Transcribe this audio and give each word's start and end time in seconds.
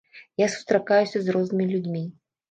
Я 0.41 0.45
сустракаюся 0.53 1.21
з 1.25 1.35
рознымі 1.35 1.67
людзьмі. 1.73 2.01